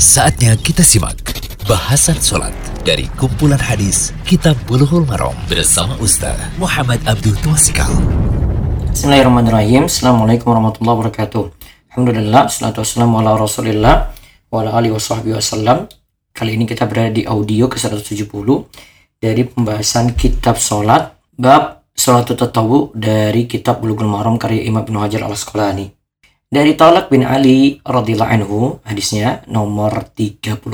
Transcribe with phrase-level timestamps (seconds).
[0.00, 1.20] Saatnya kita simak
[1.68, 2.56] bahasan sholat
[2.88, 7.92] dari kumpulan hadis Kitab Bulughul Maram bersama Ustaz Muhammad Abdul Tuasikal.
[8.96, 9.92] Bismillahirrahmanirrahim.
[9.92, 11.52] Assalamualaikum warahmatullahi wabarakatuh.
[11.92, 14.08] Alhamdulillah, salatu wassalamu ala rasulillah
[14.48, 15.84] wa ala alihi wasahbihi wasallam.
[16.32, 18.48] Kali ini kita berada di audio ke-170
[19.20, 25.28] dari pembahasan kitab sholat bab sholatul tatawu dari kitab Bulughul Maram karya Imam Ibnu Hajar
[25.28, 25.99] al-Asqalani.
[26.50, 30.66] Dari Talak bin Ali radhiyallahu anhu, hadisnya nomor 34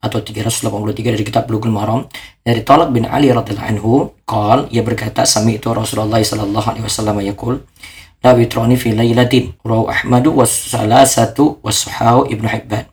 [0.00, 2.08] atau 383 dari kitab Bulughul Maram.
[2.40, 7.20] Dari Talak bin Ali radhiyallahu anhu qal ia berkata sami itu Rasulullah sallallahu alaihi wasallam
[7.20, 7.60] yaqul
[8.24, 8.34] la
[8.74, 12.90] fi lailatin rawu Ahmadu was salasatu was Ibnu Hibban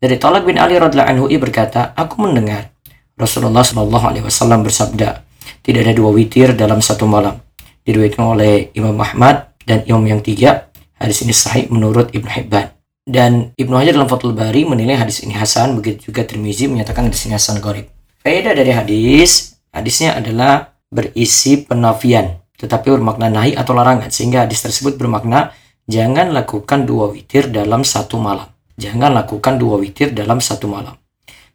[0.00, 2.72] dari Talak bin Ali radhiyallahu anhu ia berkata aku mendengar
[3.16, 5.24] Rasulullah sallallahu alaihi wasallam bersabda
[5.64, 7.40] tidak ada dua witir dalam satu malam
[7.84, 10.69] diriwayatkan oleh Imam Ahmad dan imam yang tiga
[11.00, 12.76] Hadis ini sahih menurut Ibnu Hibban.
[13.08, 17.24] Dan Ibnu Hajar dalam Fathul Bari menilai hadis ini hasan, begitu juga Tirmizi menyatakan hadis
[17.24, 17.88] ini hasan gharib.
[18.20, 25.00] Faedah dari hadis, hadisnya adalah berisi penafian, tetapi bermakna nahi atau larangan, sehingga hadis tersebut
[25.00, 25.56] bermakna
[25.88, 28.52] jangan lakukan dua witir dalam satu malam.
[28.76, 31.00] Jangan lakukan dua witir dalam satu malam.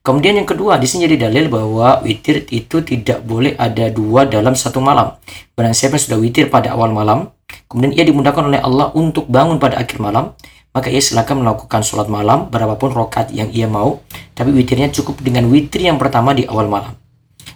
[0.01, 4.57] Kemudian yang kedua, di sini jadi dalil bahwa witir itu tidak boleh ada dua dalam
[4.57, 5.17] satu malam.
[5.53, 7.29] Barang siapa yang sudah witir pada awal malam,
[7.67, 10.35] kemudian ia dimudahkan oleh Allah untuk bangun pada akhir malam,
[10.75, 14.03] maka ia silakan melakukan sholat malam berapapun rokat yang ia mau,
[14.35, 16.91] tapi witirnya cukup dengan witir yang pertama di awal malam.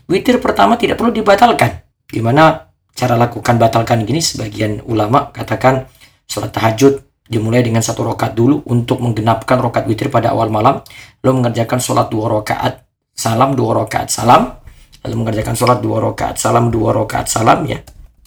[0.07, 1.83] Witir pertama tidak perlu dibatalkan.
[2.07, 4.23] Gimana cara lakukan batalkan gini?
[4.23, 5.85] Sebagian ulama katakan
[6.25, 10.81] sholat tahajud dimulai dengan satu rokat dulu untuk menggenapkan rokat witir pada awal malam,
[11.21, 14.57] lalu mengerjakan sholat dua rokaat, salam dua rokaat, salam,
[15.05, 17.83] lalu mengerjakan sholat dua rokaat, salam dua rokaat, salam ya.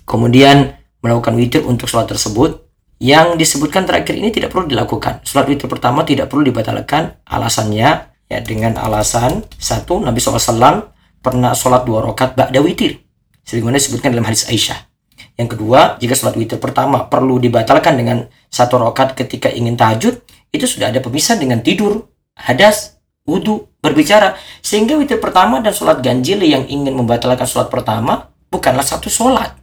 [0.07, 2.65] Kemudian melakukan witir untuk sholat tersebut.
[3.03, 5.27] Yang disebutkan terakhir ini tidak perlu dilakukan.
[5.27, 7.19] Sholat witir pertama tidak perlu dibatalkan.
[7.27, 7.91] Alasannya
[8.31, 13.03] ya dengan alasan satu Nabi SAW pernah sholat dua rakaat ba'da witir.
[13.43, 14.79] Sebagaimana disebutkan dalam hadis Aisyah.
[15.35, 20.23] Yang kedua, jika sholat witir pertama perlu dibatalkan dengan satu rakaat ketika ingin tahajud,
[20.55, 22.07] itu sudah ada pemisah dengan tidur,
[22.39, 24.39] hadas, wudhu, berbicara.
[24.63, 29.62] Sehingga witir pertama dan sholat ganjil yang ingin membatalkan sholat pertama bukanlah satu sholat.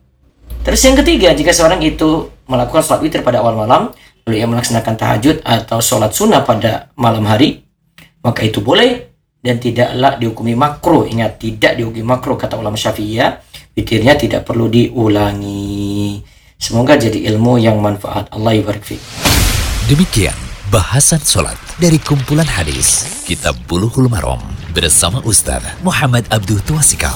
[0.60, 3.96] Terus yang ketiga, jika seorang itu melakukan sholat witir pada awal malam,
[4.28, 7.64] lalu ia melaksanakan tahajud atau sholat sunnah pada malam hari,
[8.22, 9.10] maka itu boleh
[9.40, 11.08] dan tidaklah dihukumi makruh.
[11.08, 13.40] Ingat, tidak dihukumi makruh kata ulama syafi'iyah,
[13.74, 16.20] witirnya tidak perlu diulangi.
[16.60, 18.28] Semoga jadi ilmu yang manfaat.
[18.36, 18.84] Allah ibarik
[19.88, 20.36] Demikian
[20.70, 24.44] bahasan sholat dari kumpulan hadis Kitab Bulughul Maram
[24.76, 27.16] bersama Ustaz Muhammad Abdul Tuasikal.